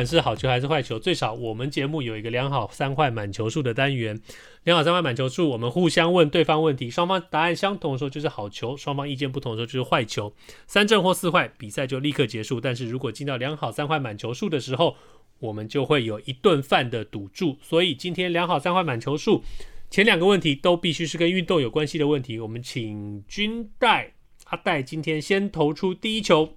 [0.00, 4.18] 管是好球还是坏球，最少我们节目有一个良好三坏满球数的单元。
[4.64, 10.32] 良好三坏满球数，我们互相问对方问题，双方答案相同的时候就是好球，双方意见不同的时候就是坏球。
[10.66, 12.58] 三正或四坏，比赛就立刻结束。
[12.58, 14.96] 但是如果进到良好三坏满球数的时候，
[15.38, 17.58] 我们就会有一顿饭的赌注。
[17.60, 19.44] 所以今天良好三坏满球数，
[19.90, 22.40] 前两个问题都必须是跟运动有关系的问题。
[22.40, 24.14] 我们请军代
[24.46, 26.54] 阿戴今天先投出第一球。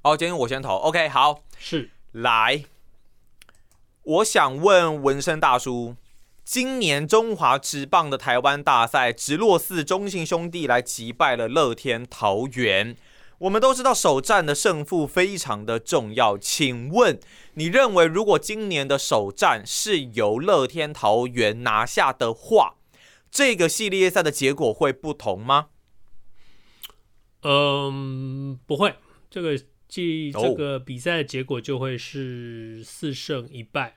[0.00, 0.76] 好，今天我先投。
[0.76, 1.90] OK，好，是。
[2.16, 2.64] 来，
[4.02, 5.96] 我想问纹身大叔，
[6.46, 12.96] 今年中华职棒的台湾大赛，直落四中信兄弟来击败了乐天桃园。
[13.40, 17.20] 我们都知道首战的胜负非常的重要，请问
[17.52, 22.76] 你认为，如果今年的首战是由乐天桃园拿下的话，
[23.30, 25.66] 这个系列赛的结果会不同吗？
[27.42, 28.94] 嗯，不会，
[29.28, 29.60] 这个。
[29.96, 33.94] 即这个比赛的结果就会是四胜一败，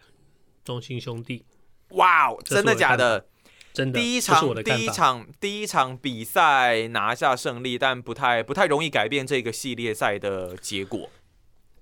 [0.64, 1.44] 中心兄弟。
[1.90, 3.26] 哇哦，真的假的？
[3.74, 4.00] 真的。
[4.00, 11.10] 第一场第一场第一场比赛拿下胜利，但不太不太容易改变这个系列赛的结果。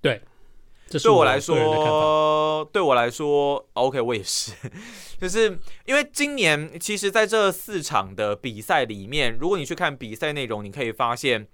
[0.00, 0.20] 对，
[0.88, 4.50] 这对我来说，对我来说，OK，我也是。
[5.20, 11.46] 就是因为今年其实在这四场的比赛里面，如果你去看比赛内容，你可以发现。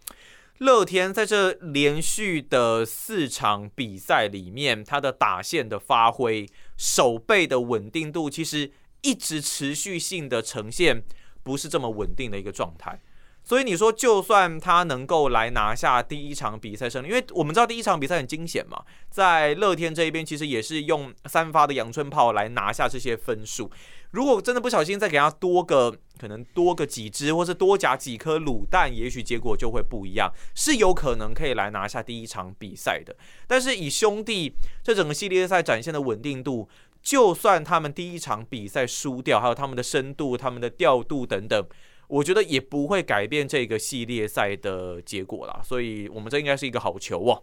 [0.58, 8.70] 乐天在这连续的四场比赛里面，他的打线的发挥、手背的稳定度，其实
[9.02, 11.02] 一直持续性的呈现
[11.42, 13.00] 不是这么稳定的一个状态。
[13.46, 23.70] 所以你说，就算他能够来拿下第一场比赛胜利，因为我们知道第一场比赛很惊险嘛，在乐天这一边其实也是用三发的阳春炮来拿下这些分数。
[24.14, 33.17] 如果真的不小心再给他多个可能多个几只，或是多夹几颗卤蛋，也许结果就会不一样，是有可能可以来拿下第一场比赛的。
[33.48, 34.52] 但是以兄弟
[34.85, 36.69] 这整个系列赛展现的稳定度，
[37.02, 41.67] 就算他们第一场比赛输掉，还有他们的深度、他们的调度等等。
[42.07, 47.42] 我觉得也不会改变这个系列赛的结果啦，所以我们这应该是一个好球哦。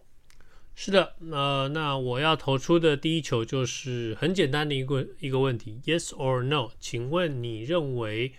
[0.74, 6.70] 是的，呃，那我要投出的第一球就是很简单的一个一个问题，Yes or No？
[6.80, 8.32] 请问你认为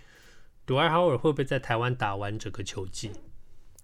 [0.66, 3.12] Dwight Howard 会不会在台湾打完整个球季？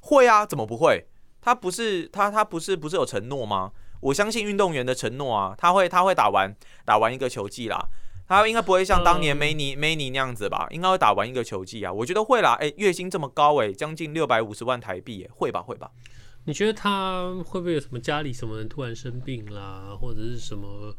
[0.00, 1.06] 会啊，怎么不会？
[1.40, 3.72] 他不是他他不是不是有承诺吗？
[4.00, 7.88] 我相信运动员的承诺啊，他会他会打完打完一个球季啦。
[8.26, 10.66] 他应该不会像当年梅尼梅尼那样子吧？
[10.70, 11.92] 应该会打完一个球季啊！
[11.92, 12.56] 我觉得会啦。
[12.60, 15.60] 哎，月薪这么高哎，将近六百五十万台币，会吧？
[15.60, 15.90] 会吧？
[16.44, 20.94] 你觉得他会不会有什么家里什么人突然生病啦，或者是什么？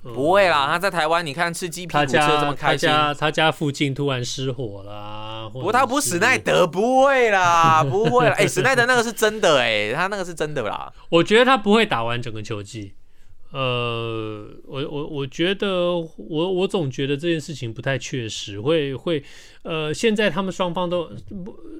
[0.00, 2.88] 不会啦，他在台湾，你看吃鸡皮车这么开心。
[2.88, 5.50] 他家他家附近突然失火啦？
[5.52, 8.34] 不，他不是史奈德，不会啦， 不会啦。
[8.38, 10.92] 哎，史奈德那个是真的哎，他那个是真的啦。
[11.08, 12.94] 我觉得他不会打完整个球季。
[13.50, 19.22] 呃，我我我觉得我我总觉得这件事情不太确实，会会
[19.62, 21.10] 呃，现在他们双方都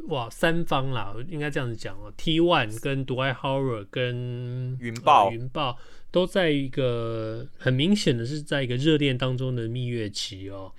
[0.09, 5.77] 哇三方啦，应该这样子讲哦，T1 跟 Dwight Howard 跟云豹云豹
[6.11, 10.73] 都在一个很明显的是在一个热恋当中的蜜月期哦。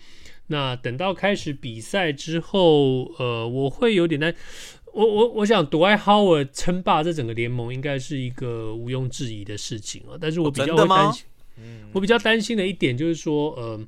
[0.51, 4.33] 那等到开始比赛之后，呃，我会有点担。
[4.93, 10.17] 我我我想，Dwight Howard 称霸这整个联盟应该是一个毋庸置疑的事情啊。
[10.19, 11.25] 但是我比较会担心，
[11.93, 13.87] 我比较担心的一点就是说，呃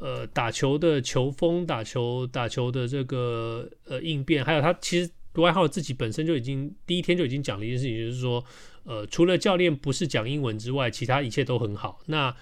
[0.00, 8.44] 呃，打球的球风、打球打球的这个呃应变，还有他其实 Dwight Howard 自己本身就已经第一天就已经讲了一件事情，就是说，
[8.84, 12.00] 呃，除了教练不是讲英文之外，其他一切都很好。
[12.06, 12.34] 那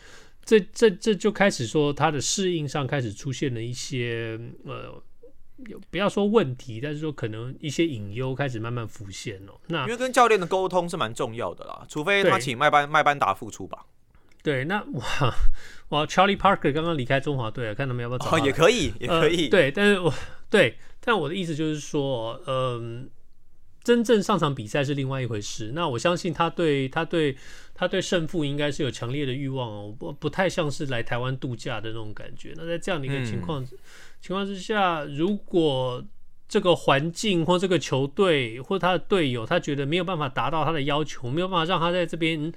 [0.44, 5.02] 这这这就开始说他的适应上开始出现了一些呃。
[5.68, 9.52] 有不要说问题，但是说可能一些隐忧开始慢慢浮现哦。
[9.68, 13.84] 那因为跟教练的沟通是蛮重要的啦，除非他请麦班麦班达复出吧。
[14.42, 15.34] 对，那哇
[15.90, 18.36] 哇，Charlie Parker 刚刚离开中华队了，看他们要不要找？
[18.36, 19.44] 哦，也可以，也可以。
[19.44, 20.12] 呃、对，但是我
[20.48, 23.04] 对，但我的意思就是说，嗯、呃，
[23.82, 25.72] 真正上场比赛是另外一回事。
[25.74, 27.36] 那我相信他对他对
[27.74, 32.52] 他对胜负应该是有强烈的欲望哦，不不太像是来台湾度假的那种感觉。
[32.56, 33.62] 那在这样的一个情况。
[33.62, 33.68] 嗯
[34.22, 36.04] 情况之下，如果
[36.46, 42.52] 这个环境或这个球队或他的队友，他觉得没有办法达到他的要求，没有办法让他在这边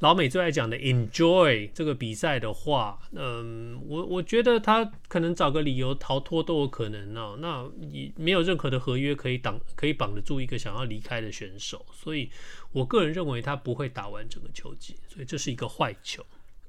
[0.00, 7.36] 老美最爱讲的 enjoy 这个比赛的话，嗯，我我觉得他可能找个理由逃脱都有可能哦。
[7.38, 12.30] 那你没有任何的合约可以挡，可以绑得住一个想要离开的选手，所以
[12.72, 16.24] 我个人认为他不会打完整个球季，所以这是一个坏球。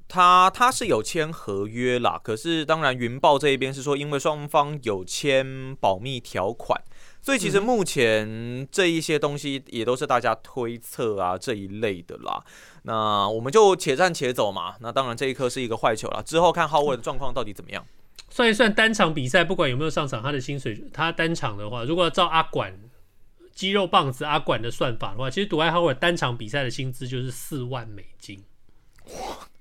[0.09, 6.81] 他他是有签合约啦，可是当然云豹这一边是说，因为双方有签保密条款。
[7.23, 12.43] 所以其实目前这一些东西也都是大家推测啊这一类的啦。
[12.83, 14.75] 那我们就且战且走嘛。
[14.79, 17.85] 那当然这一颗是一个坏球了，之后看 Howard 的状况到底怎么样。
[18.29, 22.73] 算一算单场比赛，不管有没有上场，他的薪水，他单场的话，如果要照阿管
[23.53, 28.43] 肌肉棒子阿管的算法的话，其实杜爱 Howard 单场比赛的薪资就是四万美金。
[29.05, 29.13] 哇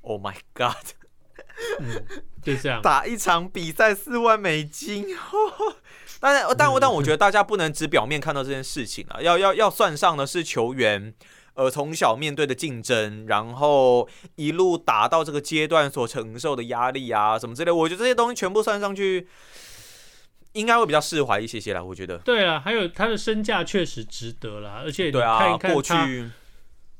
[0.02, 0.76] ，Oh my God！
[1.80, 2.06] 嗯，
[2.42, 5.04] 就这样 打一场比赛四万美金。
[6.20, 11.12] 但是，但但我觉得大家不能只表面看到这件事情啊，要要要算上的是球员，
[11.54, 17.70] 呃，从小面对的竞争，然后一路打到这个阶段所承受的压力啊，什么之类。
[17.70, 19.26] 我觉得这些东西全部算上去，
[20.52, 21.82] 应该会比较释怀一些些啦。
[21.82, 22.18] 我觉得。
[22.18, 26.30] 对啊，还有他的身价确实值得啦，而且你看一看过去。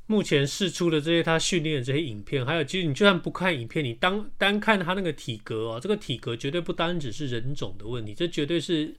[0.07, 8.93] 目前试出的这些他训练的这些影片，还有其实你就算不看影片，你当单看他那个体格哦，这个体格绝对不单只是人种的问题，这绝对是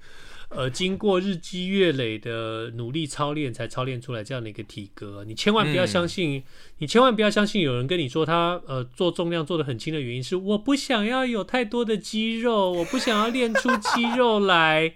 [0.55, 5.25] 呃经过日积月累的努力操练才操练出来这样的一个体格。
[5.25, 6.43] 你千万不要相信，嗯、
[6.79, 14.95] 你千万不要相信有人跟你说他呃做重量做得很轻的原因是我不想要有太多的肌肉，我不想要练出肌肉来。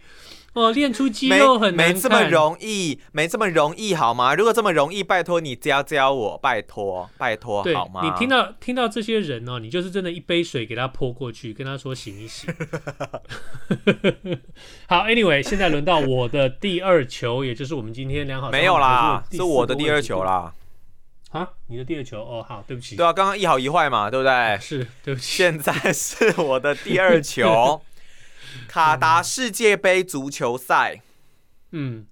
[0.56, 4.34] 哦，练出肌肉很难没，没这么容易，没这么容易，好吗？
[4.34, 8.00] 如果这么容易，拜托你教教我，拜托，拜托，好吗？
[8.02, 12.48] 你听到听到这些人哦，你就是真的一杯水给他泼过去，跟他说醒一醒。
[14.88, 20.54] 好，Anyway，现在轮到我的第二球，也就是我们今天良好没有啦，是我的第二球啦。
[21.32, 22.96] 啊，你的第二球哦，好，对不起。
[22.96, 24.32] 对啊，刚刚一好一坏嘛，对不对？
[24.32, 25.36] 啊、是，对不起。
[25.36, 27.82] 现在是我的第二球。
[28.68, 31.02] 卡达世界杯足球赛，
[31.72, 32.06] 嗯，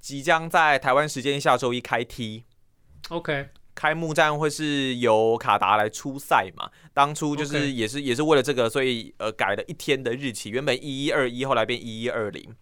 [0.00, 2.44] 即将在台湾时间下周一开踢。
[3.08, 6.70] OK，开幕战会是由卡达来出赛嘛？
[6.92, 12.54] 当初就是也是也是为了这个，所以呃改了一天的日期，原本一一二一，后来变一一二零。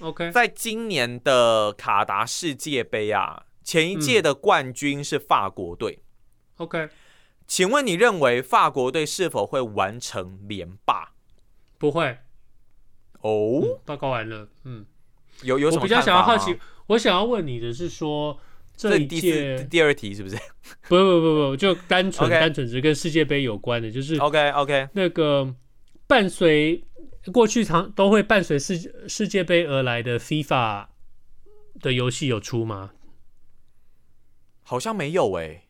[0.00, 6.00] OK，在今年的卡达世界杯啊，前一届的冠军是法国队。
[6.56, 6.88] OK，
[7.46, 11.13] 请问你认为法国队是否会完成连霸？
[11.84, 12.06] 不会。
[13.20, 13.64] 哦、oh?
[13.64, 14.48] 嗯，报告完了。
[14.64, 14.86] 嗯，
[15.42, 15.82] 有有什么？
[15.82, 18.38] 我比较想要好奇，我想要问你的是说，
[18.74, 20.36] 这一届第，第二题是不是？
[20.88, 25.54] 不不不不，就单纯.单纯是跟世界杯有关的，就是 OK OK 那个
[26.06, 26.82] 伴随
[27.32, 30.86] 过去常都会伴随世世界杯而来的 FIFA
[31.80, 32.92] 的游戏有出吗？
[34.62, 35.63] 好像没有哎、欸。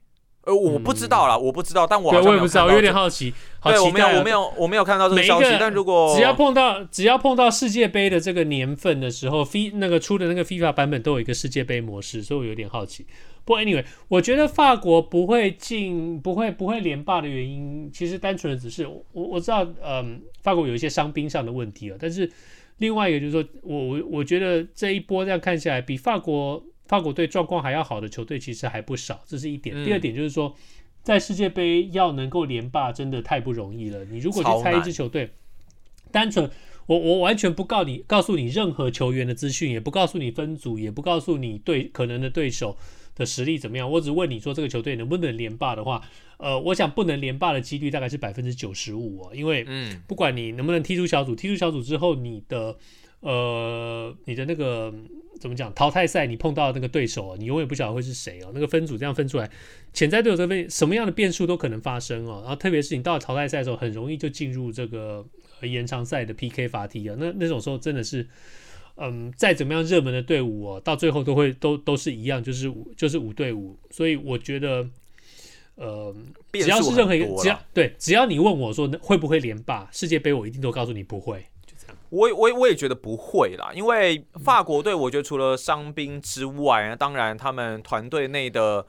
[0.47, 3.33] 呃，我不知道啦，我不知道，但我对我也不知道，我有点好奇。
[3.61, 5.57] 好奇，对，我没有，我没有，我没有看到这个消息。
[5.59, 13.07] 但如果只要碰到只要碰到世界杯的这个年份的时候，F 那个出的那个 FIFA 版本都有一个世界杯模式，所以我有点好奇。
[13.47, 21.97] 不过 anyway，我觉得法国不会进，不会不会连霸的原因，其实单纯的只是我我知道，嗯，法国有一些伤兵上的问题啊。
[21.99, 22.31] 但是
[22.79, 26.63] 另外一个就是说，我我我觉得这一波这样看下来，比法国。
[26.87, 29.75] 法国队状况还要好的球队其实还不少，这是一点。
[29.75, 30.55] 嗯、第二点就是说，
[31.03, 34.05] 在世界杯要能够连霸真的太不容易了。
[34.05, 35.31] 你如果去猜一支球队，
[36.13, 36.51] 单纯
[36.87, 42.77] 我我完全不告你告诉你任何球员的资讯，也不告诉你分组，也不告诉你对可能的对手
[43.15, 46.03] 的实力怎么样，我只问你说这个球队能不能连霸的话，
[46.37, 49.67] 呃，我想不能连霸的几率大概是百分之九十五哦，因为
[50.07, 52.77] 不管你能不能踢出小组，踢出小组之后你的。
[53.21, 54.93] 呃，你的那个
[55.45, 55.71] 怎么讲？
[55.75, 58.51] 淘汰赛你碰到那个对手，你永远不晓得会是谁哦。
[58.55, 59.51] 那个分组这样分出来，
[59.93, 62.41] 潜在对手这边什么样的变数都可能发生哦。
[62.41, 65.23] 然后特别是你到了淘汰赛的时候，很容易就进入这个
[65.61, 67.15] 延长赛的 PK 法踢啊。
[67.19, 68.27] 那那种时候真的是，
[68.97, 73.79] 嗯，再怎么样热门的队伍哦，到最后都会都都是一样，就是五就是五对五。
[73.91, 74.89] 所以我觉得，
[75.75, 76.17] 呃，
[76.55, 81.45] 只要是任何一个，只要对，只要你问我说会不会连霸世界杯，我一定都告诉你不会。
[82.15, 88.87] 我我我也觉得不会啦，因为法国队，我觉得除了伤兵之外，当然他们团队内的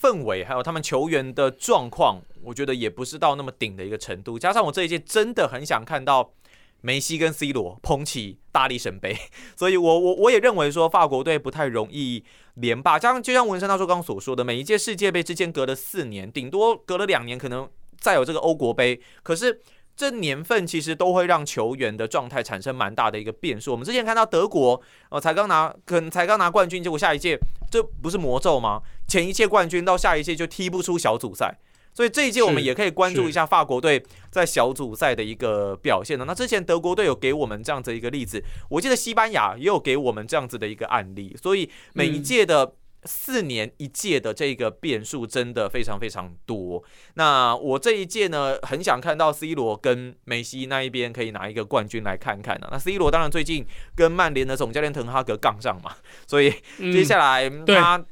[0.00, 4.38] 氛围，还有他们球员的状况，我觉得也不是到那么顶的一个程度。
[4.38, 6.34] 加上我这一届真的很想看到
[6.82, 9.16] 梅西跟 C 罗捧起大力神杯，
[9.56, 12.22] 所以我我我也认为说法国队不太容易
[12.54, 12.96] 连霸。
[12.96, 19.60] 加上就像文山大叔刚刚所说的，每一届世界杯之间隔了四年，顶多隔了两年，可能再有这个欧国杯，可是。
[19.94, 23.70] 这年份其实都会让球员的状态产生蛮大的一个变数。
[23.72, 24.80] 我们之前看到德国
[25.10, 27.38] 哦，才刚拿可能才刚拿冠军，结果下一届
[27.70, 28.80] 这不是魔咒吗？
[29.06, 31.58] 前一届冠军到下一届就踢不出小组赛，
[31.92, 36.24] 所以这一届我们也可以关注一下法国队在小组赛的一个表现呢。
[36.26, 42.72] 那之前德国队有给我们这样子一个例子，我记得西班牙也有给我们这样子的一个案例，所以每一届的、嗯。
[43.04, 46.82] 四年一届的这个变数真的非常非常多。
[47.14, 52.70] 那我这一届呢，很想看到 C 罗跟梅西那一边可以拿一个冠军来看看呢、啊。
[52.72, 53.66] 那 C 罗当然最近
[53.96, 58.04] 跟曼联的总教练滕哈格杠上嘛，所以接下来他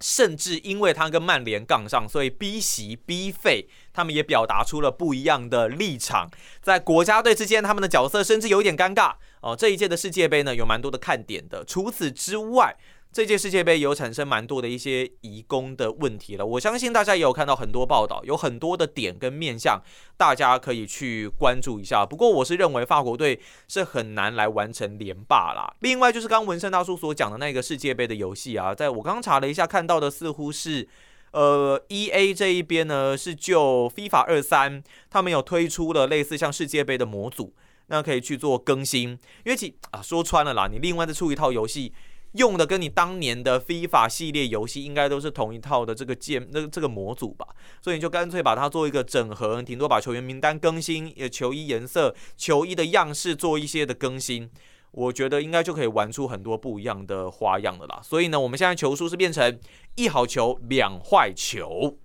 [0.00, 6.28] 甚至因为他跟曼联杠上，所以逼席 B 费他们也表达出了不一样的立场，
[6.60, 9.54] 在国家队之间他们的角色甚至有点尴尬哦。
[9.54, 11.64] 这一届的世界杯呢，有蛮多的看点的。
[11.64, 12.76] 除此之外，
[13.12, 19.78] 这届世界杯有产生蛮多的一些移工的问题了，我相信大家也有看到很多报道，有很多的点跟面向，
[20.16, 22.06] 大家可以去关注一下。
[22.06, 23.38] 不过我是认为法国队
[23.68, 25.74] 是很难来完成连霸啦。
[25.80, 30.88] 另外就是刚文森大叔所讲的那个世界杯的游戏啊，在我刚刚查了一下，看到的似乎是，
[31.32, 37.52] 呃，EA 这一边呢是就 FIFA 二三，他们有推出了类似像世界杯的模组，
[37.88, 39.10] 那可以去做更新。
[39.44, 41.92] 因为其啊说穿了啦，你另外再出一套游戏。
[42.32, 47.46] 用的跟你当年的 FIFA 系列游戏应该都是同一套的这个键，那这个模组吧，
[47.82, 54.50] 所以你就干脆把它做一个整合，顶多把球员名单更新，也球衣颜色、球衣的样式做一些的更新，
[54.92, 58.00] 我觉得应该就可以玩出很多不一样的花样了啦。
[58.02, 59.60] 所以呢，我们现在球数是变成
[59.96, 61.98] 一好球两坏球，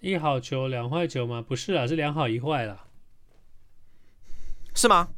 [0.00, 1.40] 一好球两坏球吗？
[1.40, 2.84] 不是啊，是两好一坏啦，
[4.74, 5.08] 是吗？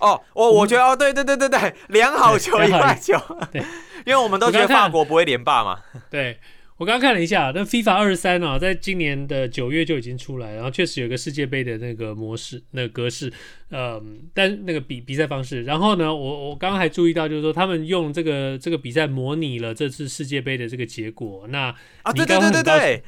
[0.00, 3.18] 哦，我我觉得哦，对对对对对，两 好球一坏球，
[3.52, 3.60] 对，
[4.06, 5.80] 因为我们都觉得法国不会连霸嘛。
[6.10, 6.38] 对，
[6.76, 13.32] 我刚刚看了一下，那 FIFA 二三啊，在今年的九月就已经出来，然后确实有一个世界杯的那个模式、那个格式，
[13.70, 15.64] 嗯，但那个比比赛方式。
[15.64, 21.46] 然后呢，我我刚刚还注意到，就是说他们用这个这个比赛模拟了这次世界杯的这个结果。
[21.48, 23.02] 那啊，对对对对对，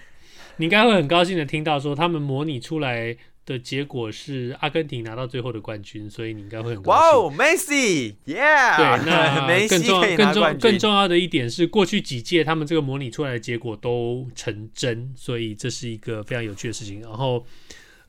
[0.56, 3.16] 你应该会很高兴的听到说他们模拟出来。
[3.50, 6.83] 的结果是阿根廷拿到最后的冠军，所以你应该会很。
[6.85, 8.76] 哇哦，梅西，Yeah！
[8.76, 17.00] 对，那 更重要、更重、更重要的一点是，过去几届他们这个模拟出来的结果都成真，所以这是一个非常有趣的事情。
[17.00, 17.45] 然后，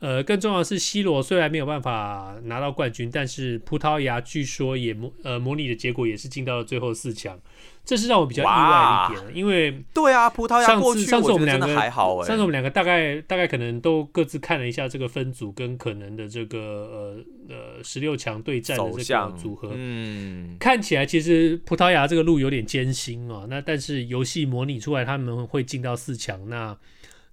[0.01, 7.39] 呃，更重要的是，C 罗虽然没有办法拿到冠军，但是葡萄牙据说也模呃模拟的结果也是进到了最后四强。
[7.83, 17.17] 这是让我比较意外的一点，因为对啊，葡萄牙上次上次我们两个还好哎，上次我们两个大概大概可能都各自看了一下这个分组跟可能的这个呃
[17.49, 23.47] 呃十六强对战的这个组合，嗯，看起来其实葡萄牙这个路有点艰辛哦。
[23.49, 26.77] 那但是游戏模拟出来他们会进到四强，那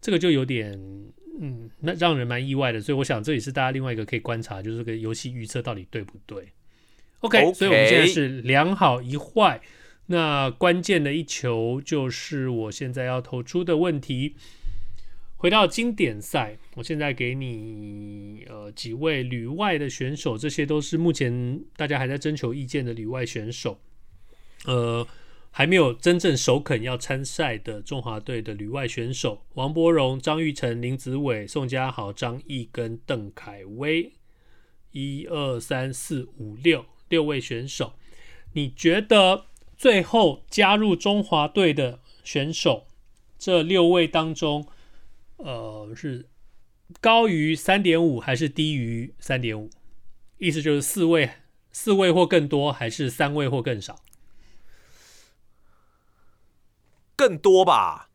[0.01, 0.81] 这个就有点
[1.41, 2.81] 嗯，那让人蛮意外的。
[2.81, 6.49] 所以我想这也是大家另外一个可以观察，就是这个游戏预测到底对不对
[7.21, 7.55] ？OK，, okay.
[7.55, 9.61] 所以我们现在是两好一坏。
[10.07, 14.37] 那关键的一球就是我现在要投出的问题。
[15.41, 23.79] 回到经典赛，我现在给你呃几位旅外的选手，这些都是目前大家还在征求意见的旅外选手，
[24.65, 25.07] 呃，
[25.59, 34.13] 还没有真正首肯要参赛的中华队的旅外选手：王柏荣、张玉成、林子伟、宋家豪、张毅跟邓凯威。
[34.93, 37.95] 一二三四五六六位选手，
[38.53, 39.47] 你觉得？
[39.77, 42.87] 最后加入中华队的选手，
[43.37, 44.65] 这六位当中，
[45.39, 46.29] 呃，是
[47.01, 49.69] 高于三点五还是低于三点五？
[50.39, 51.29] 意思就是四位，
[51.73, 53.97] 四位或更多，还是三位或更少？
[57.19, 58.09] 更多吧。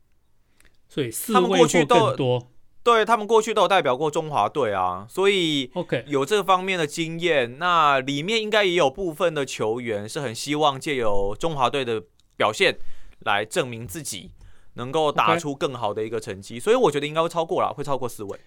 [0.88, 2.48] 所以四位或更多。
[2.82, 7.58] 对，他们过去都有代表过中华队啊，所以 OK 有这方面的经验。
[7.58, 12.02] 那里面应该也有部分的球员是很希望借由中华队的
[12.36, 12.76] 表现
[13.20, 14.32] 来证明自己，
[14.74, 16.60] 能够打出更好的一个成绩。
[16.60, 18.38] 所以我觉得应该会超过了，会超过四位。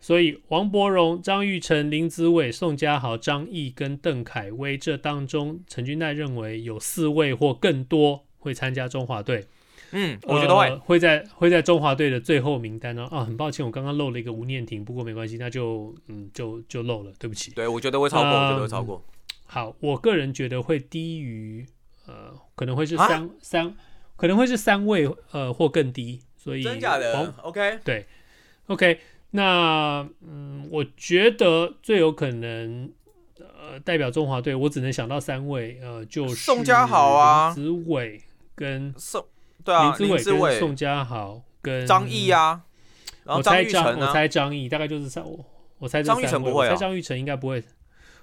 [0.00, 9.46] 所以王柏荣、张玉成、林子伟、宋家豪、张毅跟邓凯威这当中，陈君奈认为有四位或更多会参加中华队。
[9.96, 13.06] 嗯，我觉得会、呃、会在会在中华队的最后名单呢。
[13.12, 17.52] 啊，很抱歉，我刚刚漏了一个吴念婷，不过没关系，那就嗯就就漏了，对不起。
[17.52, 19.04] 对，我觉得会超过，呃、我觉得会超过。
[19.46, 21.64] 好，我个人觉得会低于
[22.06, 23.74] 呃，可能会是三、啊、三，
[24.16, 28.04] 可能会是三位呃或更低，所以真假的？OK，对
[28.66, 28.98] ，OK，
[29.30, 32.90] 那嗯，我觉得最有可能
[33.38, 38.20] 呃代表中华队，我只能想到三位，呃，就是宋家豪啊，林子伟
[38.56, 39.24] 跟宋。
[39.64, 42.60] 对啊，林志伟跟宋佳豪跟张毅啊，
[43.24, 45.44] 然后张玉成我猜张毅大概就是三我
[45.78, 47.62] 我猜张玉成不会、啊，我猜张玉成应该不会，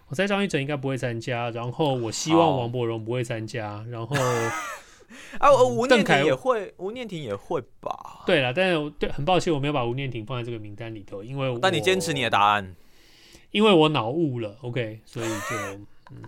[0.08, 1.50] 我猜张玉成应该不会参加。
[1.50, 3.84] 然后我希望王柏荣不会参加。
[3.90, 4.16] 然后
[5.40, 8.24] 啊，吴念婷也会，吴念婷也会吧？
[8.26, 12.76] 对了，但是对，很抱歉我没有把吴念婷放在这个名单里头，因为但你坚持你的答案，
[13.52, 14.58] 因为我脑雾了。
[14.62, 15.56] OK，所以就
[16.12, 16.22] 嗯。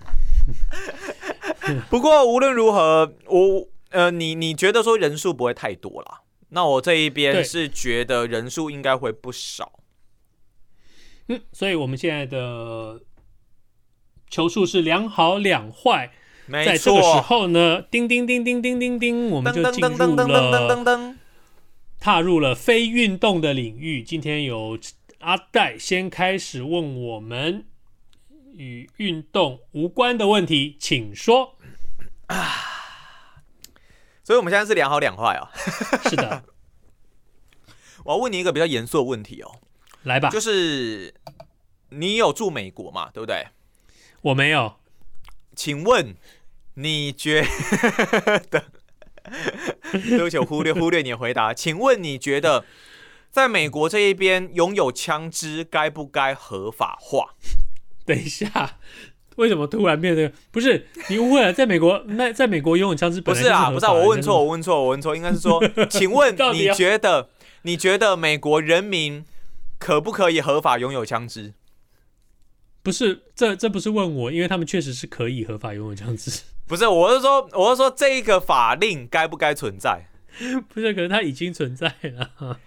[1.90, 6.22] 不过无论如何，我呃，你你觉得说人数不会太多啦？
[6.50, 9.80] 那我这一边是觉得人数应该会不少。
[11.30, 13.02] 嗯，所以我们现在的
[14.30, 16.12] 球数是两好两坏。
[16.46, 16.72] 没错。
[16.72, 21.16] 在这个时候呢，叮叮叮叮叮叮叮，我们就进入了
[22.00, 24.04] 踏入了非运动的领域。
[24.04, 24.78] 今天有
[25.20, 27.66] 阿戴先开始问我们。
[28.56, 31.56] 与运动无关的问题，请说。
[32.28, 32.36] 啊，
[34.24, 35.48] 所以我们现在是两好两坏哦。
[36.10, 36.44] 是的，
[38.06, 39.60] 我要问你一个比较严肃的问题哦。
[40.04, 41.14] 来吧，就是
[41.90, 43.10] 你有住美国嘛？
[43.14, 43.48] 对不对？
[44.22, 44.76] 我没有。
[45.56, 46.16] 请问
[46.76, 47.46] 你觉
[48.50, 48.66] 得？
[49.92, 51.54] 对不起，我忽略忽略你的回答。
[51.54, 52.66] 请问你觉得，
[53.32, 57.36] 在美国这一边拥有枪支该不该合法化？
[58.06, 58.80] 等一下，
[59.38, 60.88] 为什么突然变得不是？
[61.10, 67.30] 你误会了，在美国，那在美国拥有枪支不是啊，不是啊，我问错，我问错，我问错，应该是说， 请问你觉得，
[67.64, 69.26] 你觉得美国人民
[69.80, 71.54] 可不可以合法拥有枪支？
[72.82, 76.42] 不是，这这不是问我，因为他们确实是可以合法拥有枪支。
[76.68, 80.08] 不是，我是说，我是说，这一个法令该不该存在？
[80.74, 82.60] 不是，可是它已经存在了。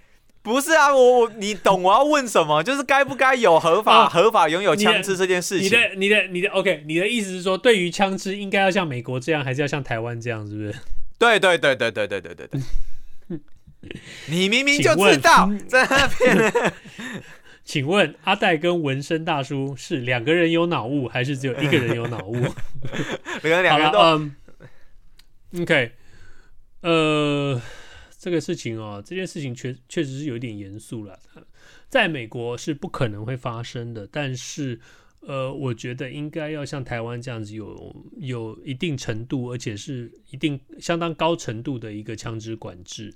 [0.46, 2.62] 不是啊，我我你懂我要问什么？
[2.64, 5.66] 就是该不该有合法、啊、合法拥有枪支这件事情？
[5.66, 10.72] 你的、你的、你的、你的，OK，你的意思是说，对于枪支应该要像美国这样，还是要像台湾这样，是不是？
[11.18, 12.60] 对对对对对对对对对。
[14.28, 16.72] 你明明就知道在那边。
[17.64, 22.36] 请问阿戴跟纹身大叔是两个人有脑雾，还是只有一个人有脑雾？
[23.42, 23.98] 两个人都。
[23.98, 24.36] 嗯、
[25.62, 25.90] OK，
[26.82, 27.60] 呃。
[28.26, 31.16] 这个事情哦，这件事情确确实是有点严肃了。
[31.88, 34.80] 在美国是不可能会发生的，但是
[35.20, 43.14] 呃，我觉得应该要像台湾这样子有有一定程度，而且是一定相当高程度的一个枪支管制。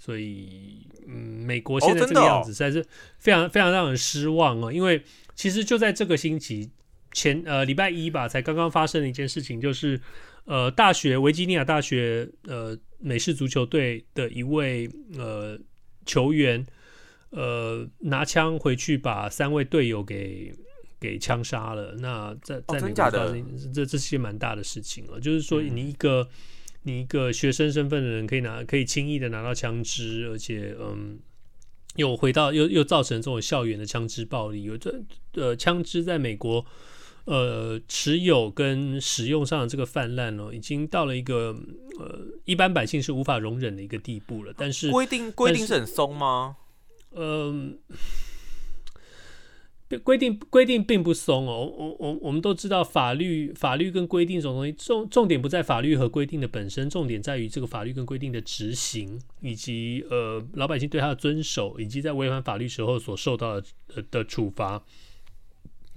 [0.00, 1.14] 所以，嗯，
[1.46, 2.84] 美国现在这个样子实在是
[3.20, 4.72] 非常非常让人失望哦。
[4.72, 5.00] 因为
[5.36, 6.68] 其实就在这个星期
[7.12, 10.00] 前呃礼拜一吧，才刚刚发生的一件事情，就是
[10.48, 12.76] 呃大学维吉尼亚大学呃。
[13.00, 15.56] 美式足球队的一位呃
[16.04, 16.66] 球员，
[17.30, 20.52] 呃拿枪回去把三位队友给
[20.98, 21.94] 给枪杀了。
[22.00, 25.20] 那在在美国发生，哦、这这是一件蛮大的事情了。
[25.20, 26.28] 就是说，你一个、嗯、
[26.82, 31.20] 你一个学生身份的人，可以拿可以轻易的拿到枪支，而且嗯，
[31.94, 34.64] 又回到又又造成这种校园的枪支暴力。
[34.64, 35.00] 有这
[35.34, 36.66] 呃枪支在美国。
[37.28, 41.54] 呃，持有跟使用上的这个泛滥哦，已经到了一个
[41.98, 44.54] 呃一般百姓是无法容忍的一个地步了。
[44.56, 46.56] 但是规定规定是很松吗？
[47.10, 47.78] 嗯，
[50.02, 51.70] 规定规定并不松哦。
[51.76, 64.82] 我我我们都知道法律法律跟规定这种东西重重点不在法律和规定的本身，重点在于这个法律跟规定的执行，以及呃老百姓对它的遵守，以及在违反法律时候所受到的的，的处罚。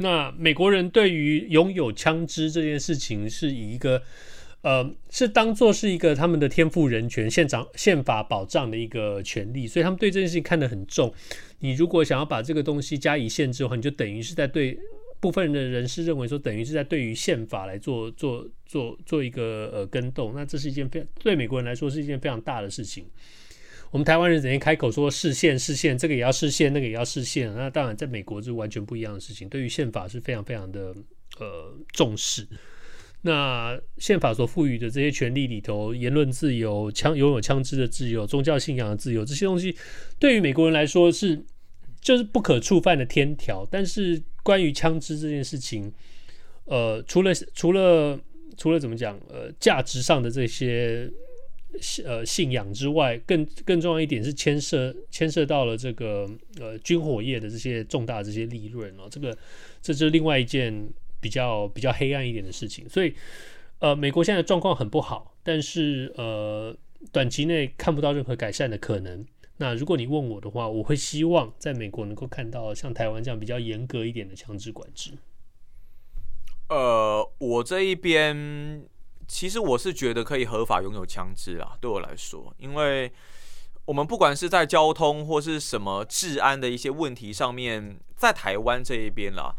[0.01, 4.01] 那美国人对于拥有枪支这件事情，是以一个
[4.61, 11.13] 呃，是当做是一个他们的天赋人权、宪长宪法保障的一个权利，所以他们对这件事情看得很重。
[11.59, 14.77] 你如果想要把这个东西加以限制的话，你就等于是在对
[15.19, 20.33] 部分人的人士认为说，等于是在对于宪法来做做做做一个呃跟动。
[20.35, 23.05] 那这是一件非常对美国人来说是一件非常大的事情。
[23.91, 27.53] 我们台湾人整天开口说视宪视宪，这个也要视宪，那个也要视宪。
[27.53, 29.49] 那当然，在美国是完全不一样的事情。
[29.49, 30.95] 对于宪法是非常非常的
[31.39, 32.47] 呃重视。
[33.23, 39.75] 那宪法所赋予的这些权利里头，言论自由、枪拥有枪支的自由、宗教信仰的自由，这些东西
[40.17, 41.43] 对于美国人来说是
[41.99, 43.67] 就是不可触犯的天条。
[43.69, 45.91] 但是关于枪支这件事情，
[46.63, 48.17] 呃，除了除了
[48.55, 51.11] 除了怎么讲，呃，价值上的这些。
[52.03, 56.29] 呃，信仰之外，更更重要一点是牵涉牵涉到了这个
[56.59, 59.35] 呃军火业的这些重大这些利润哦，这个
[59.81, 60.87] 这是另外一件
[61.21, 62.87] 比较比较黑暗一点的事情。
[62.89, 63.13] 所以
[63.79, 66.75] 呃，美国现在状况很不好，但是呃，
[67.11, 69.25] 短期内看不到任何改善的可能。
[69.57, 75.11] 那如果你问我的话，我会希望在美国能够看到像台湾这样比较严格一点的枪支管制。
[76.69, 78.83] 呃，我这一边。
[79.31, 83.09] 其实我是觉得可以合法拥有枪支啊，对我来说，因为
[83.85, 89.55] 我们不管是在交通或是什么治安的一些问题上面，在台湾这一边啦，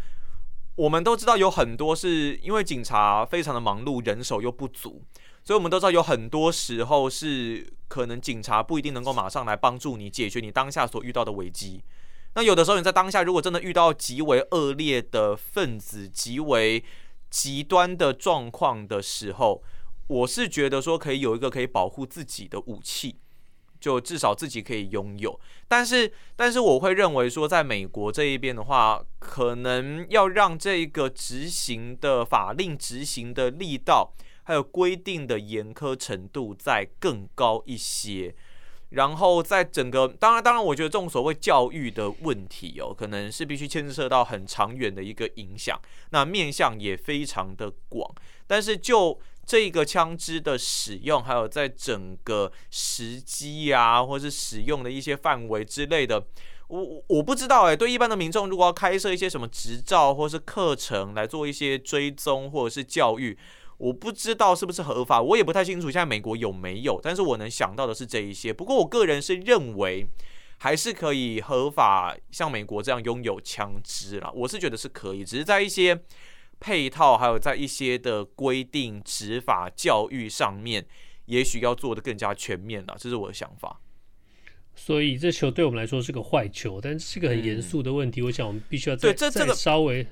[0.77, 5.03] 我们都知道有很多是因为警察非常的忙碌，人手又不足，
[5.43, 11.83] 所以我们都知道有很多时候是可能警察不一定能够马上来帮助你解决你当下所遇到的危机。
[12.35, 16.85] 那有的时候你在当下如果真的遇到极为恶劣的分子、极为
[17.33, 19.65] 极端的状况的时候，
[20.07, 23.17] 我是觉得说可以有一个可以保护自己的武器。
[23.81, 34.13] 就至少自己可以拥有，但是，但是我会认为说，在美国这一边的话，可能要让这个执行的法令执行的力道，
[34.45, 38.37] 还有规定的严苛程度再更高一些。
[38.93, 45.79] 然后，在整个，当然，当然，我觉得这种所谓教育的问题哦，可能是必须牵涉到很长远的一个影响，
[46.11, 48.15] 那面向也非常的广，
[48.47, 49.21] 但是就。
[49.45, 56.25] 这个枪支的使用，还有在整个时机啊，或是使用的一些范围之类的，
[56.69, 57.75] 我我不知道哎。
[57.75, 63.37] 对一般的民众，如果要开设一些什么执照或是课程来做一些追踪或者是教育，
[63.83, 67.01] 我不知道是不是合法，我也不太清楚现在美国有没有。
[67.03, 68.53] 但是我能想到的是这一些。
[68.53, 70.07] 不过我个人是认为，
[70.59, 74.31] 还是可以合法像美国这样拥有枪支啦。
[74.35, 76.03] 我是觉得是可以，只是在一些。
[76.65, 80.87] 配套还有在一些的规定、执法、教育上面，
[81.25, 82.95] 也许要做得更加全面了。
[82.97, 83.81] 这是我的想法。
[84.77, 88.21] 所以这球对我们来说是个坏球，但是是个很严肃的问题。
[88.21, 90.07] 嗯、我想我们必须要再对这这个稍微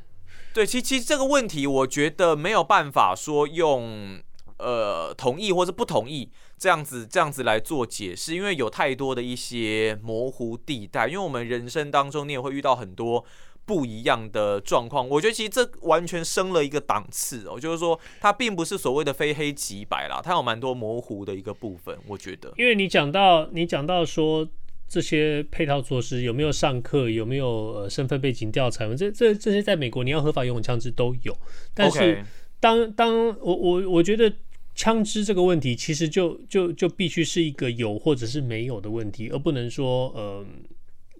[0.52, 4.18] 对，其其实这个问题，我觉得没有办法说用
[4.58, 11.08] 呃同意或者不同意这样子这样子来做解释，因为有太多的一些模糊地带。
[11.08, 13.24] 因为我们人生当中，你也会遇到很多。
[13.66, 22.52] 不一样的状况，我觉得其实这完全升了一个档次哦，就是说它并不是所谓的非黑即白啦，它有蛮多模糊的一个部分，我觉得。
[22.56, 24.48] 因为你讲到你讲到说
[24.90, 31.34] 这些配套措施有没有上课，有没有呃身份背景调查，这这这些在美国你要合法拥有枪支都有，
[31.72, 32.22] 但是
[32.58, 34.30] 当当我我我觉得
[34.74, 40.44] 枪支这个问题其实就就就必须是一个有或者是没有的问题，而不能说呃。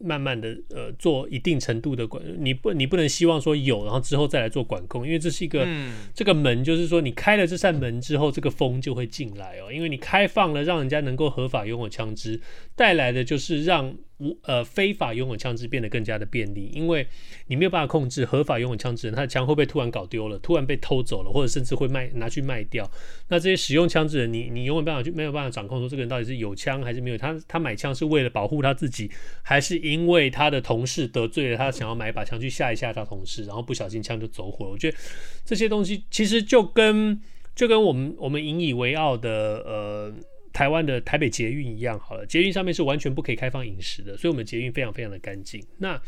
[0.00, 12.40] 慢慢的，呃，做一定程度的管，你不，你不能希望说有，然后之后再来做管控，因为这是一个，嗯、这个门就是说，你开了这扇门之后，这个风就会进来哦，因为你开放了，让人家能够合法拥有枪支，
[12.74, 13.94] 带来的就是让。
[14.20, 17.06] 无呃，非法拥有枪支变得更加的便利，因为
[17.46, 22.88] 你没有办法控制合法拥有枪支人，他的枪会不会突然搞丢了，突然被偷走了，或者甚至会卖拿去卖掉。
[23.28, 27.16] 那这些使用枪支人，你你永远办法就没有办法掌控说这个人到底是有枪还是没有。
[27.16, 29.10] 他他买枪是为了保护他自己，
[29.42, 34.70] 还是因为他的同事得罪了他，想要买一把枪去吓一吓他同事，然后不小心枪就走火了。
[34.70, 34.96] 我觉得
[35.44, 37.18] 这些东西其实就跟
[37.54, 39.30] 就跟我们我们引以为傲的
[39.66, 40.14] 呃。
[40.52, 45.62] 台湾的台北捷运一样好了，捷运上面是完全不可以开放饮食的，所以我们捷运非常非常的干净。
[45.78, 46.00] 那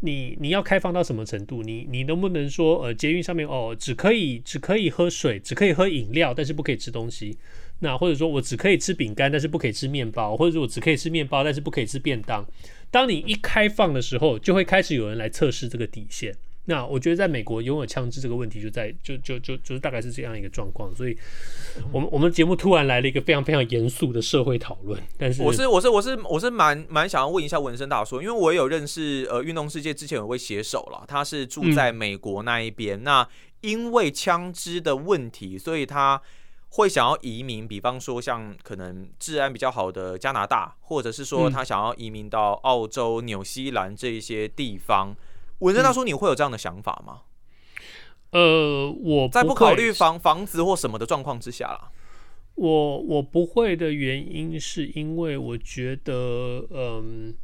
[0.00, 1.62] 你你要开放到什么程度？
[1.62, 7.36] 你你能不能说呃捷运上面哦只可以只可以喝水，只可以喝饮料，但是不可以吃东西？
[7.80, 12.46] 那或者说我只可以吃饼干，但是不可以吃面包，或者说我只可以吃面包，但是不可以吃便当？
[12.90, 16.32] 当你一开放的时候，就会开始有人来测试这个底线。
[16.66, 21.18] 那我觉得在美国拥有枪支这个问题就在就就就就是大概是这样一个状况，所以
[21.90, 25.02] 我们我们节目突然来了一个非常非常严肃的社会讨论。
[25.18, 33.28] 但是我是我是我是我是蛮蛮想要问一下文生大叔，因为我有认识呃运动世界之前有位写手了，他是住在美国那一边，嗯、那
[33.62, 36.22] 因为枪支的问题，所以他
[36.68, 45.16] 会想要移民，比方说像可能治安比较好的加拿大，或者是说他想要移民到澳洲、纽西兰这一些地方。
[45.62, 47.22] 文生大叔，你会有这样的想法吗？
[48.30, 51.90] 呃，我在不考虑房房子或什么的状况之下啦，
[52.54, 57.34] 我我不会的原因是因为我觉得，嗯，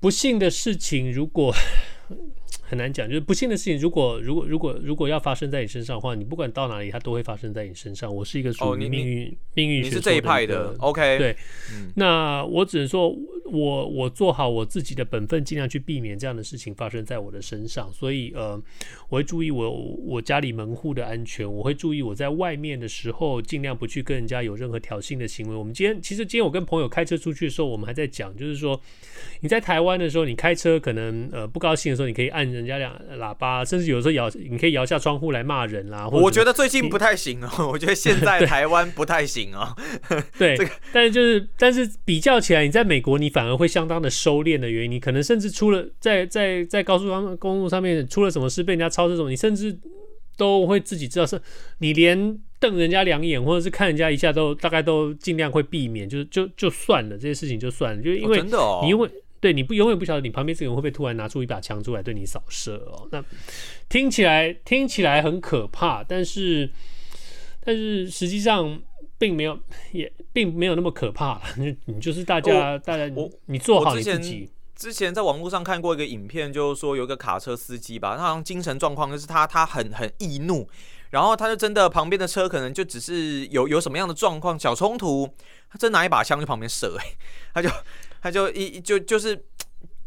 [0.00, 1.54] 不幸的事情如果。
[2.68, 8.12] 很难讲，就是不幸的事情，如果如果如果如果要发生在你身上的话，你不管到哪里，它都会发生在你身上。
[8.12, 11.16] 我是一个属于命运、哦、命运，学是这一派的，OK？
[11.16, 11.36] 对，
[11.72, 13.08] 嗯、那我只能说，
[13.44, 17.88] 我我做好我自己的本分，尽量去避免这样的事情发生在我的身上。
[17.92, 18.60] 所以，呃，
[19.10, 19.70] 我会注意我
[20.04, 25.54] 我家里门户的安全，我会注意我在外面的时候，尽量不去跟人家有任何挑衅的行为。
[25.54, 28.80] 我们今天其实今天我跟朋友开车出去的时候，我们还在讲，就是说
[29.40, 32.55] 你在台湾的时候，你开车可能呃不高兴的时候，你可以按。
[32.56, 36.08] 人家两喇叭，甚至有时候摇，你可以摇下窗户来骂人啦。
[36.08, 39.76] 我觉得最近不太行哦， 我觉得现在台湾不太行哦。
[40.38, 49.78] 对，这个，但是就是，但是比较起来，你在美国，你反而会相当的收敛的原因，你可能甚至出了在在在高速上公路上面出了什么事，被人家超这种，你甚至
[50.36, 51.40] 都会自己知道是，
[51.78, 59.10] 你连瞪人家两眼，或者是看人家一下都，都大概都尽量会避免，就就就算了，这些事情就算了，就因为你因为。
[59.38, 63.06] 对，你不永远不晓得你旁边这个人会不会突然拿出一把枪出来对你扫射哦。
[63.12, 63.22] 那
[63.88, 66.70] 听起来听起来很可怕，但是
[67.62, 68.80] 但是实际上
[69.18, 69.58] 并没有，
[69.92, 71.40] 也并没有那么可怕。
[71.58, 74.50] 你你就是大家、哦、大家你，你做好你自己。
[74.74, 80.68] 之前在网络上看过一个影片，就是说有一个卡车司机吧，他好像精神状况就是他他很很易怒，
[81.10, 85.30] 然后他就真的旁边的车可能就只是有有什么样的状况小冲突，
[85.70, 87.16] 他真拿一把枪去旁边射、欸，
[87.54, 87.70] 他就。
[88.26, 89.40] 他就一就就是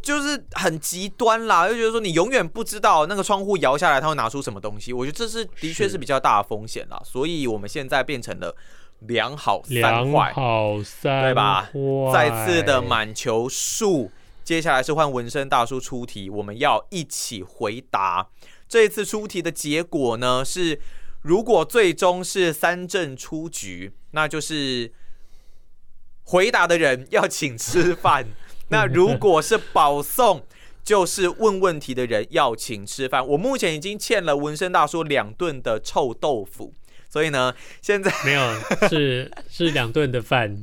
[0.02, 4.92] 就是很极端啦，就觉得说你永远不知道那个窗户摇下来他会拿出什么东西。
[4.92, 8.54] 我觉得这是的确是比较大的风险啦，所以我们现在变成了
[9.08, 11.70] 两好三坏，好三坏，对吧？
[12.12, 14.12] 再次的满球数，
[14.44, 18.28] 接下来是换纹身大叔出题，我们要一起回答。
[18.68, 20.78] 这一次出题的结果呢是，
[21.22, 24.92] 如果最终是三阵出局，那就是。
[26.30, 28.24] 回答的人要请吃饭，
[28.70, 30.44] 那如果是保送，
[30.84, 33.26] 就是问问题的人要请吃饭。
[33.26, 36.72] 我目前已经欠了纹身大叔两顿的臭豆腐，
[37.10, 38.42] 所以呢，现在没有
[38.88, 40.56] 是 是两顿的饭，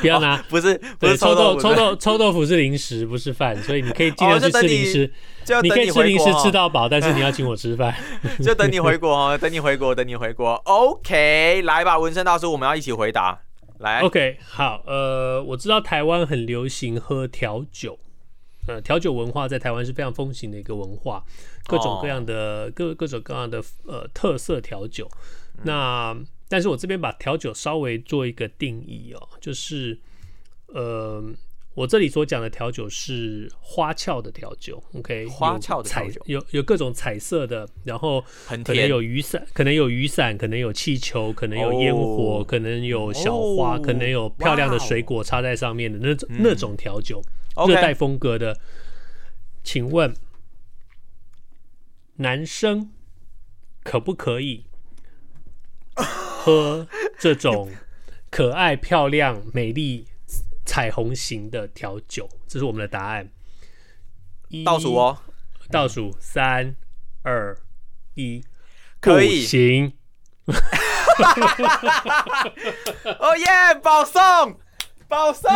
[0.00, 5.12] 不要拿，不是不是臭豆臭豆臭豆腐是零食，不是饭，所以你可以尽量去吃零食，
[5.60, 7.92] 你可以吃零食吃到饱，但是你要请我吃饭，
[8.40, 13.40] 就等你回国哦，等你回国，等你回国，OK，来吧，纹身大叔，我们要一起回答。
[13.78, 17.98] 来，OK，好，呃，我知道台湾很流行喝调酒，
[18.66, 21.24] 呃，调酒文化在台湾是非常风行的一个文化，
[21.66, 22.72] 各种各样的、oh.
[22.74, 25.08] 各各种各样的呃特色调酒。
[25.64, 26.16] 那，
[26.48, 29.98] 但是我这边把调酒稍微做一个定义哦，就是，
[30.66, 31.22] 呃。
[31.76, 36.22] 我这里所讲的调酒是花俏的调酒，OK，花俏的调酒。
[36.24, 38.24] 有有各种彩色的，然后
[38.64, 47.22] 可能有雨伞，可能有雨伞，可能有气球，可能有烟火，可能有小花，可能有漂亮的水果插在上面的那种那种调酒，
[47.68, 48.58] 热带风格的。
[49.62, 50.14] 请问
[52.14, 52.90] 男生
[53.84, 54.64] 可不可以
[55.94, 57.70] 喝这种
[58.30, 60.06] 可爱、漂亮、美丽？
[60.76, 63.30] 彩虹型的调酒，这是我们的答案。
[64.62, 65.16] 倒数哦，
[65.70, 66.76] 倒数三
[67.22, 67.56] 二
[68.12, 68.44] 一，
[69.00, 69.94] 可以行。
[73.18, 74.60] 哦耶，保送，
[75.08, 75.50] 保送。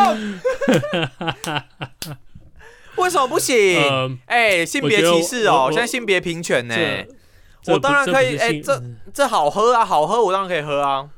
[2.96, 4.18] 为什么不行？
[4.24, 6.74] 哎、性别歧视哦，现在性别平权呢。
[7.66, 11.11] 我当然可以，哎、欸，这这好喝啊，好喝，我当然可以喝啊。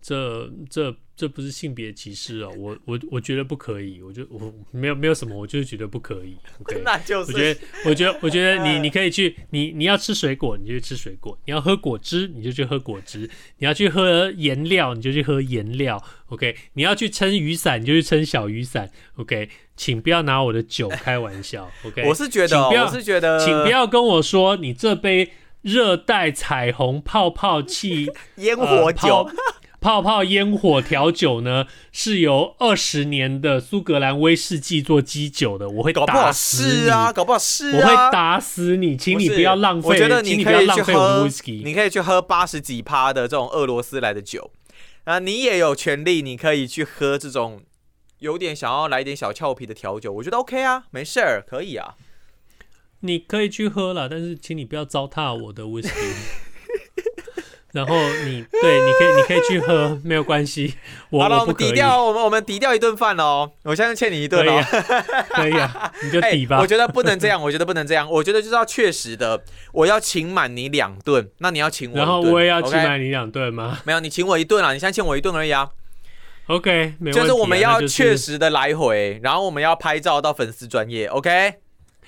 [0.00, 0.94] 这这。
[1.20, 6.34] 这不是性别歧视哦，我我我觉得不可以，我就我没有没有什么，我就是觉得不可以。
[6.64, 6.80] Okay?
[6.82, 13.28] 那就是，我觉得我觉得我觉得你 你可以去，你你要吃水果你就去吃水果，你要喝果汁你就去喝果汁，
[13.58, 16.02] 你要去喝颜料你就去喝颜料。
[16.28, 18.90] OK，你要去撑雨伞你就去撑小雨伞。
[19.16, 21.70] OK，请不要拿我的酒开玩笑。
[21.84, 28.06] OK， 我是觉得，我是觉得，请不要跟我说你这杯热带彩虹泡泡气
[28.36, 29.28] 烟火酒。
[29.28, 29.34] 呃
[29.80, 36.90] 泡泡烟火调酒呢，是由二十年的苏格兰威士忌做基酒的，我会打死你。
[37.14, 39.88] 搞不好是啊，我会打死你，请你不要浪费。
[39.88, 44.50] 我觉得你可以去喝，你，你可以去喝八十几趴的这种俄罗斯来的酒
[45.04, 47.62] 啊，你也有权利，你可以去喝这种
[48.18, 51.94] 有点想要来点小俏皮的调酒，我觉得 OK 啊，没事儿，可以啊，
[53.00, 55.94] 你可以去喝了，但是请你不要糟蹋我的威士忌。
[57.72, 60.74] 然后你对，你可以，你可以去喝，没有关系。
[61.10, 63.50] 我好了，我们抵掉，我们我们抵掉一顿饭哦。
[63.62, 64.62] 我现在欠你一顿哦。
[65.30, 66.56] 可以啊， 你就抵吧。
[66.56, 68.10] 欸，我觉得不能这样，我觉得不能这样。
[68.10, 71.96] 我觉得就是要确实的，我要请满你两顿，那你要请我。
[71.96, 73.78] 然后我也要请满你两顿吗？
[73.84, 74.72] 没有，你请我一顿啊。
[74.72, 75.68] 你现在欠我一顿而已啊。
[76.46, 81.06] OK，没问题啊，就是我们要确实的来回，然后我们要拍照到粉丝专业。
[81.06, 81.54] OK。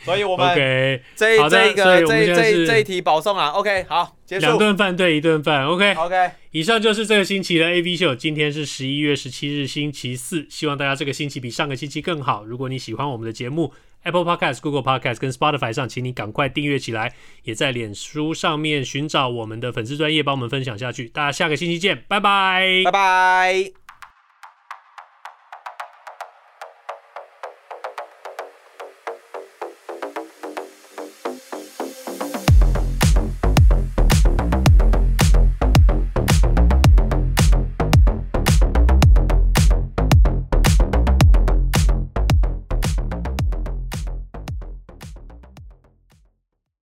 [0.04, 3.48] 所以我们 OK，这这个这这这一题保送了。
[3.48, 4.46] OK，好，结束。
[4.46, 5.66] 两顿饭对一顿饭。
[5.66, 8.14] OK OK，以上就是这个星期的 AV 秀。
[8.14, 10.46] 今天是十一月十七日，星期四。
[10.50, 12.44] 希望大家这个星期比上个星期更好。
[12.44, 17.14] 如果你喜欢我们的节目，Apple Podcast、Google Podcast 跟 Spotify 上，请你赶快订阅起来。
[17.44, 21.08] 也在脸书上面寻找我们的粉丝专业，帮我们分享下去。
[21.08, 23.81] 大家下个星期见，拜拜，拜拜。